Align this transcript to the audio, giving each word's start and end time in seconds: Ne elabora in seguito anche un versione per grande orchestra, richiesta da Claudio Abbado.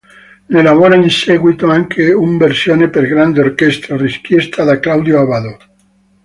Ne 0.51 0.59
elabora 0.59 0.95
in 0.95 1.07
seguito 1.11 1.69
anche 1.69 2.11
un 2.11 2.37
versione 2.39 2.89
per 2.89 3.05
grande 3.05 3.41
orchestra, 3.41 3.95
richiesta 3.97 4.63
da 4.63 4.79
Claudio 4.79 5.19
Abbado. 5.19 5.57